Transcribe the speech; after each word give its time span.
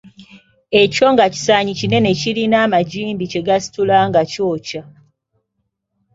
Ekyonga 0.81 1.25
kisaanyi 1.33 1.73
kinene 1.79 2.09
kirina 2.19 2.57
amagimbi 2.65 3.25
kye 3.31 3.41
gasitula 3.47 3.97
nga 4.07 4.21
kyokya. 4.31 4.83